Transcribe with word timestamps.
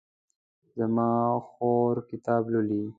زما 0.77 1.11
خور 1.51 1.95
کتاب 2.09 2.43
لولي 2.51 2.83